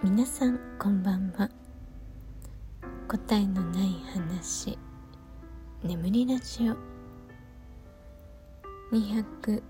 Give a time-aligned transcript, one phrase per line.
[0.00, 1.50] 皆さんこんばんは。
[3.08, 4.78] 答えのない話。
[5.82, 6.76] 眠りラジオ。
[8.92, 9.60] 236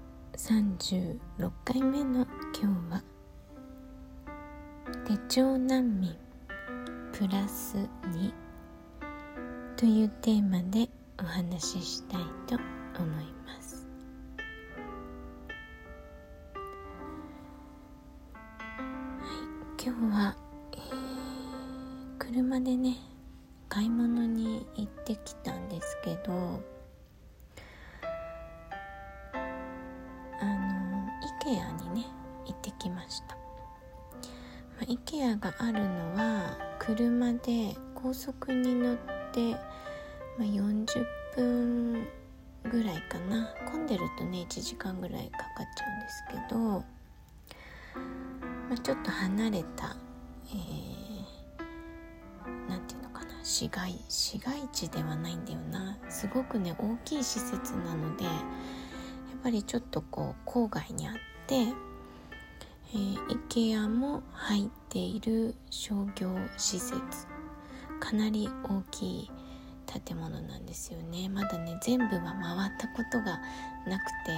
[1.64, 3.02] 回目の今日は
[5.06, 6.14] 手帳難民
[7.14, 7.88] プラス2
[9.76, 12.56] というテーマでお話ししたいと
[13.02, 13.67] 思います。
[19.88, 20.36] 今日は、
[20.74, 22.96] えー、車でね
[23.70, 26.60] 買い物に行ってきたんですけど
[30.42, 31.08] あの
[31.42, 32.06] IKEA にね
[32.44, 33.34] 行ってきました、
[34.76, 38.96] まあ、IKEA があるのは車で高速に乗っ
[39.32, 39.58] て、ま
[40.40, 40.86] あ、40
[41.34, 42.06] 分
[42.70, 43.54] ぐらいかな。
[43.72, 46.97] 混んでるとね1時間ぐらいかかっちゃうんですけど
[48.68, 49.96] まあ、ちょっと離れた、
[50.50, 50.56] えー、
[51.56, 55.96] て言うのかな市街市街地ではないんだよな。
[56.10, 58.34] すごくね大きい施設なのでやっ
[59.42, 61.14] ぱりちょっとこう郊外にあっ
[61.46, 67.26] て、えー、IKEA も入っている商業施設。
[68.00, 69.30] かなり大きい
[70.04, 71.28] 建物なんですよね。
[71.28, 73.40] まだね全部は回ったことが
[73.86, 74.32] なくて。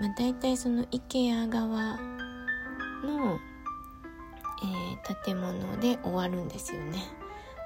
[0.00, 1.98] まあ、大体その IKEA 側
[3.04, 3.38] の、
[4.62, 7.04] えー、建物で終わるんですよね、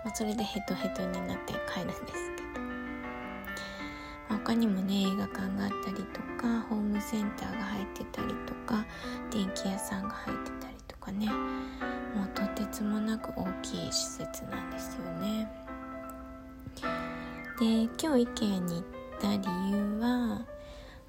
[0.05, 2.03] まあ、それでヘトヘトになって帰るんです
[2.37, 2.61] けど、
[4.29, 8.85] まあ、他にもね映画館があったりとかホームセンターが入ってたりとか
[9.31, 11.29] 電気屋さんが入ってたりとかね。
[12.15, 15.51] もうとてつもなく大きい施設なんですよね。
[17.59, 18.85] で今日 IKEA に行っ
[19.21, 20.45] た理由は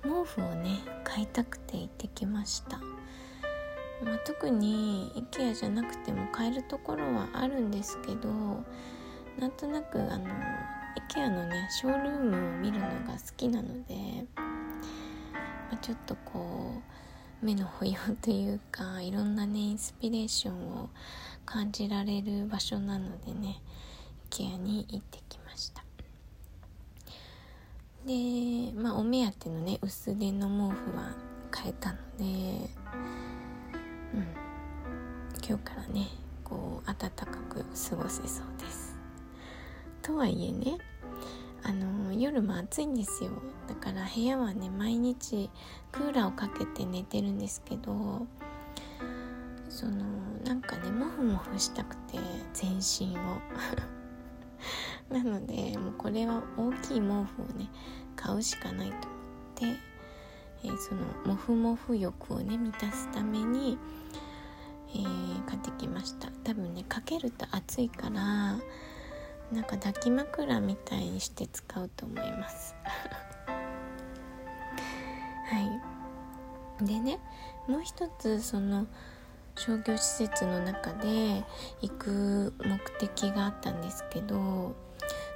[0.05, 2.77] 毛布をね買いたくて行ってきました、
[4.03, 8.29] まあ、特に IKEA じゃなくても買えるところはあるんですけど
[9.39, 10.29] なんとなくあの
[11.09, 16.81] IKEA のねショールームを見るのが好きなので、まあ、ちょっとこ
[17.41, 20.89] う目の保養というかいろんなねインスピレーションを
[21.45, 23.61] 感じられる場所なのでね
[24.29, 25.84] IKEA に行ってきました。
[28.05, 31.15] で、まあ、お目当てのね薄手の毛布は
[31.49, 34.27] 買えたので、うん、
[35.47, 36.07] 今日からね
[36.43, 38.95] こう暖かく過ごせそうです。
[40.03, 40.77] とはいえね
[41.63, 43.31] あの夜も暑いんですよ。
[43.67, 45.49] だから部屋はね毎日
[45.91, 48.27] クーラーをかけて寝てるんですけど
[49.67, 50.05] その
[50.45, 52.19] なんかねモフモフしたくて
[52.53, 53.21] 全身を。
[55.09, 57.23] なのでもうこれは大きい毛布を
[57.57, 57.69] ね
[58.15, 59.01] 買うしかないと思っ
[59.55, 59.65] て、
[60.63, 63.77] えー、そのモフモフ欲をね満たすために、
[64.89, 66.29] えー、買ってきました。
[66.43, 68.57] 多分ねかけると暑いから
[69.51, 72.75] なんか抱き枕みたいにして使うと思います。
[75.45, 75.59] は
[76.81, 76.85] い。
[76.85, 77.19] でね
[77.67, 78.87] もう一つその
[79.55, 81.45] 商業施設の中で
[81.81, 84.75] 行く目的があったんですけど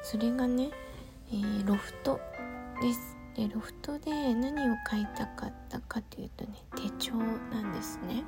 [0.04, 0.70] それがね、
[1.32, 2.20] えー、ロフト
[2.82, 3.18] です。
[3.36, 8.24] でロフトで何を買いたかったかというとね手帳なんですね。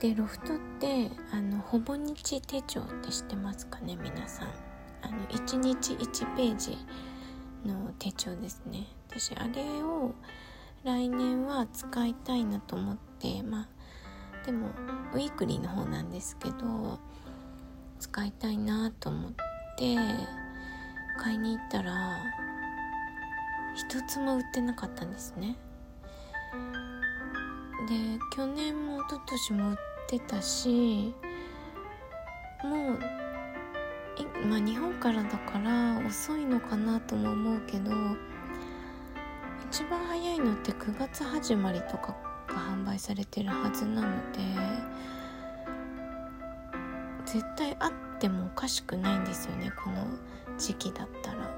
[0.00, 4.48] でロフトってあのほぼ日手帳って知ってますかね皆さん。
[5.02, 6.78] あの1日1ページ
[7.64, 8.86] の手帳ですね。
[9.08, 10.14] 私あれを
[10.84, 14.68] 来年は使いたいなと思ってまあでも
[15.12, 16.98] ウィークリーの方なんですけど
[17.98, 19.32] 使いたいなと思っ
[19.76, 19.96] て
[21.18, 22.16] 買いに行ったら
[23.74, 25.56] 一つも売ってなかったんですね。
[27.88, 29.76] で去年も一昨年も売っ
[30.08, 31.14] てたし
[32.64, 32.98] もう
[34.46, 37.90] まあ日本からだから遅いのかなとも思うけど
[39.70, 42.16] 一番早いのって9月始まりとか
[42.48, 44.40] が販売されてるはずなので
[47.32, 50.06] 絶対あってもおかしくないんですよねこの
[50.56, 51.48] 時期だったら。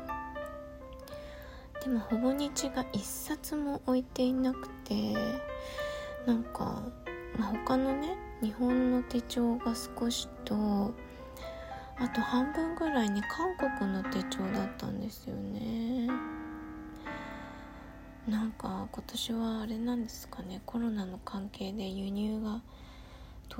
[1.85, 5.15] でもほぼ日が一冊も置いていなくて
[6.27, 6.83] なんか、
[7.39, 10.93] まあ、他のね日本の手帳が少しと
[11.99, 16.09] あと半分ぐらいに韓国の手帳だったんですよね。
[18.29, 22.61] なんか今年はあれなんですかねコロナの関係で輸入が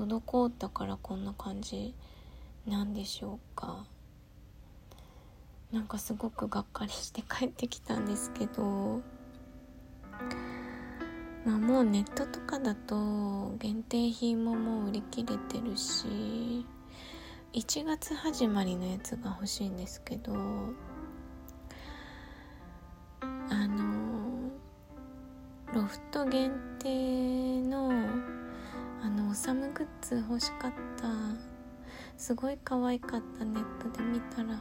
[0.05, 1.93] 滞ったからこんな感じ
[2.67, 3.85] なんでしょうか。
[5.71, 9.01] なんかすごくがっかりして帰ってきたんですけど。
[11.45, 16.65] まあもうネットとかだと限定品ももう売り切れてるし。
[17.53, 20.33] 1月始まりのやつが欲しいんですけど。
[23.49, 24.49] あの
[25.73, 27.91] ロフト限定の
[29.11, 31.07] のおさむグッズ欲しかった。
[32.17, 34.53] すごい可愛かったネットで見たら。
[34.53, 34.59] は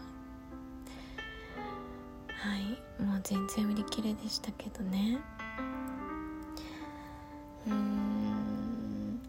[2.56, 5.18] いもう全然売り切れでしたけどね。
[7.66, 9.20] うーん。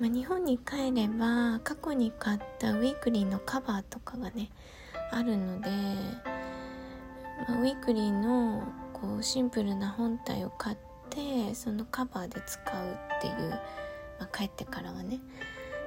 [0.00, 4.50] まあ日本に帰れば過去に買ったウィークリーのカバーとかがね
[5.10, 5.70] あるので、
[7.48, 8.62] まあ、ウィークリーの
[8.92, 10.76] こうシンプルな本体を買っ
[11.10, 13.60] てそのカバーで使うっていう、
[14.22, 15.18] まあ、帰ってからはね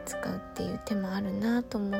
[0.06, 1.98] 使うっていう手もあるなとも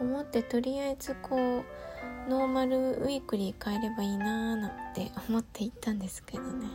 [0.00, 6.66] 思ってとりあえずこうノーマルウィークリー買えればいいなーなんて思って行ったんですけどね。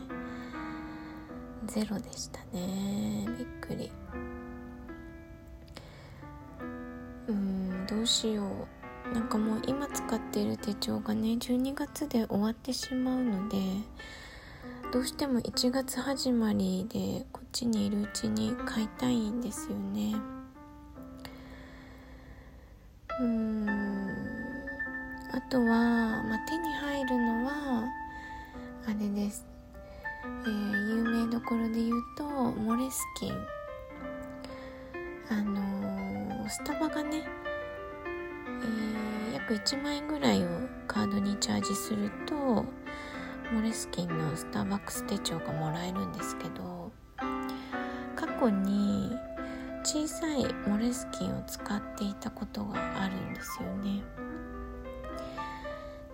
[1.66, 3.26] ゼロでしたね。
[3.38, 3.90] びっくり。
[7.28, 9.14] うんどうしよう。
[9.14, 13.56] なんかもう今使っている手帳がね12月で終わってしまうので
[14.92, 20.14] どうしても1月始まりでこっちにいるうちに買いたいんですよね。
[23.20, 23.68] うん。
[25.32, 27.84] あとは、まあ、手に入るのは
[28.86, 29.46] あれです、
[30.44, 33.32] えー、有名どころで言うとモレスキン。
[35.30, 37.22] あのー、スタバがね、
[38.62, 40.48] えー、約1万円ぐらいを
[40.86, 42.64] カードにチャージするとモ
[43.62, 46.87] レスキンのスターバックス手帳がもらえるんですけど
[48.38, 49.10] 去に
[49.82, 54.02] 小さいモレスキンを使っていたことがあるんですよね。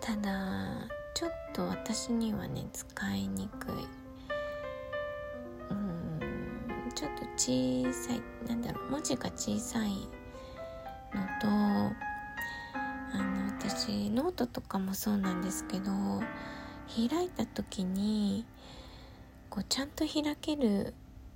[0.01, 3.75] ただちょっと私にはね使いにくい。
[5.71, 6.21] うん
[6.95, 15.91] ちょっと小さいなんだろう文字が小さいのとあの私ノートとかもそうなんですけど
[16.95, 18.45] 開いた時に
[19.51, 20.95] こうちゃんと開ける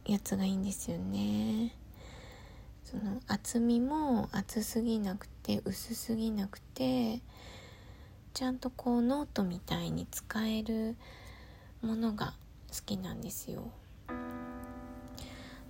[0.09, 1.75] やつがいいんですよね。
[2.83, 7.21] その厚みも厚すぎなくて薄すぎなくて
[8.33, 10.97] ちゃんとこうノートみたいに使える
[11.83, 12.33] ものが
[12.73, 13.71] 好きなんですよ。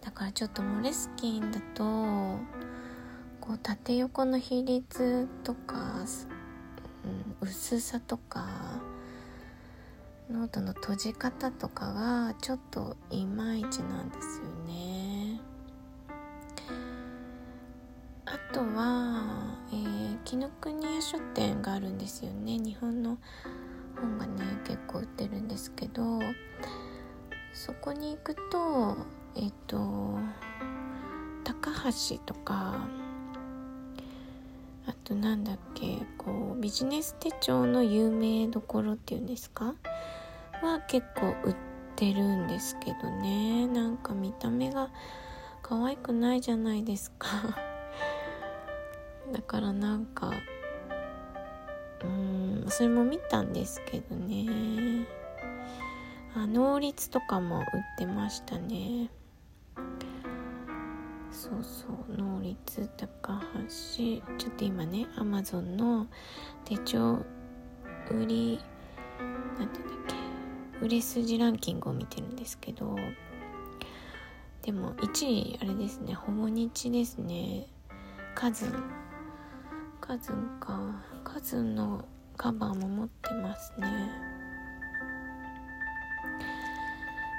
[0.01, 1.83] だからちょっとモレスキンだと
[3.41, 6.05] こう縦横の比率とか、
[7.05, 8.47] うん、薄さとか
[10.31, 15.41] ノートの閉じ方とかがちょっといまいちなんですよね。
[18.27, 22.59] あとは、えー、紀ノ国屋書店があるんですよね。
[22.59, 23.17] 日本の
[23.99, 26.21] 本がね結構売ってるんですけど
[27.55, 28.97] そこに行くと
[29.35, 30.19] えっ、ー、と
[31.45, 31.71] 高
[32.11, 32.87] 橋とか
[34.87, 39.75] あとなんだっけこうビジネス手帳の有名どころっていうんですか？
[40.63, 41.57] は結構売っ
[41.97, 43.67] てるんですけどね。
[43.67, 44.91] なんか見た目が
[45.63, 47.29] 可愛くないじゃないですか。
[49.33, 50.33] だからなんか
[52.03, 55.07] うんそれも見たんですけどね。
[56.35, 57.65] あ能率とかも売っ
[57.99, 59.11] てましたね。
[61.31, 63.69] そうそう能率高橋。
[63.69, 66.07] ちょっと今ねアマゾンの
[66.65, 67.15] 手帳
[68.11, 68.61] 売り
[69.59, 70.18] なんて言うんだっけ？
[70.81, 72.97] 売れ筋ランキングを見てるんですけど
[74.63, 77.67] でも1位あれですねほぼ日ですね。
[78.35, 78.73] カズン。
[80.01, 80.79] カズンか。
[81.25, 82.05] カズンの
[82.37, 83.87] カバーも持ってますね。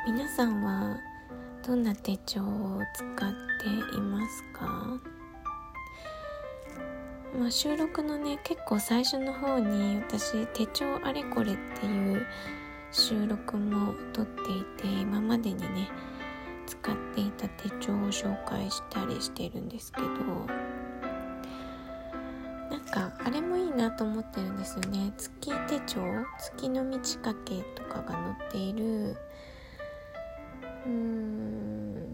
[0.05, 0.97] 皆さんは
[1.65, 3.31] どんな手帳を使っ
[3.91, 4.99] ていますか？
[7.39, 12.25] まあ、収録のね結構最初の方に私手帳あれこれっていう
[12.91, 15.89] 収録も撮っていて今までにね
[16.65, 20.07] 使っていた手帳を紹介したりしてるんですけど
[22.69, 25.11] なんかあれもいいなと思ってるんですよね。
[25.17, 26.01] 月手帳？
[26.39, 29.17] 月の満ち欠けとかが載っている
[30.85, 32.08] うーん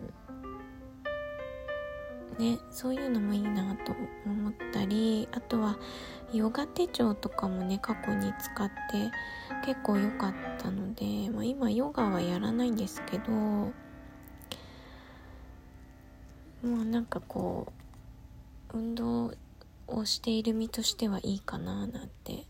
[2.37, 5.77] ねそういうのもいいなと思ったりあとは
[6.33, 9.11] ヨガ手帳とかもね過去に使って
[9.65, 13.71] 結構良かったので、まあ、今ヨガはやらないんですけども
[16.63, 17.71] うなんかこ
[18.73, 19.33] う運動
[19.87, 22.45] をしている身としてはいいかななんて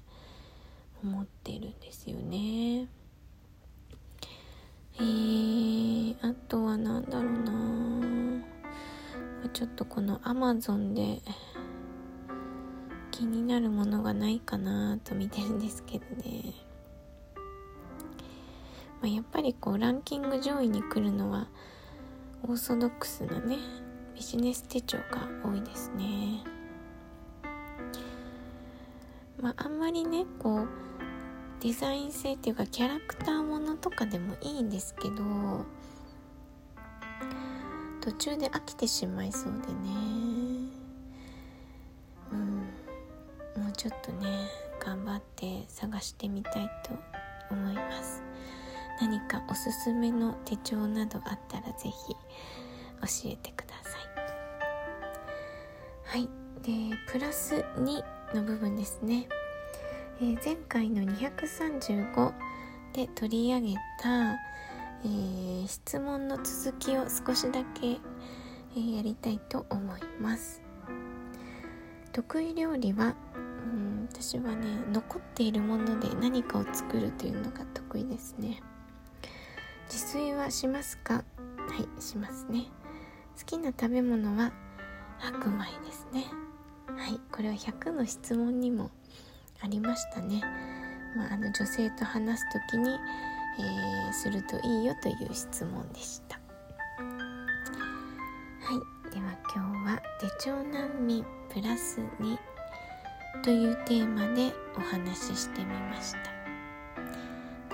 [1.03, 2.87] 思ってるんですよね。
[4.97, 6.33] えー、あ
[9.49, 11.21] ちょっとこの Amazon で
[13.11, 16.53] 気になるものがないかなと見てるんですけどね、
[19.01, 21.47] まあ、やっぱりこうランキング上位に来るのは
[22.43, 23.57] オーソドックスなね
[24.15, 26.43] ビジネス手帳が多いですね。
[29.41, 30.67] まああんまりねこう
[31.61, 35.65] デザイン性っていうかキャラクターものとかでもいいんですけど
[38.05, 39.89] 途中で飽きてしまいそうでね。
[42.31, 42.57] うん。
[43.63, 44.27] もうちょっとね
[44.79, 46.91] 頑張って探してみたいと
[47.49, 48.21] 思います。
[49.01, 51.93] 何かおすすめの手帳などあったら是非
[53.25, 53.97] 教えてくださ
[56.13, 56.19] い。
[56.19, 56.29] はい。
[56.61, 59.27] でプラス2の部分ですね、
[60.21, 62.33] えー、前回の235
[62.93, 64.37] で取り上げた、
[65.05, 70.63] えー、質問の続きを少しだけ、えー、やりたいと思います。
[72.11, 73.39] 得意料理はう
[73.77, 78.63] ん私はね残っているもので何かを作るというのが得意ですね。
[79.91, 81.13] 自炊はしますか？
[81.13, 81.23] は
[81.77, 82.65] いしますね。
[83.37, 84.51] 好きな食べ物は
[85.19, 86.25] 白米ですね。
[86.87, 88.89] はいこれは100の質問にも
[89.61, 90.41] ありましたね、
[91.15, 92.97] まあ、あの女性と話す時に、
[93.59, 96.39] えー、するといいよという質問でした。
[96.97, 99.11] はい。
[99.11, 102.37] では今日は手帳難民プラス2
[103.43, 106.19] というテーマでお話ししてみました。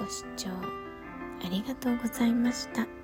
[0.02, 3.01] ご視聴ありがとうございました。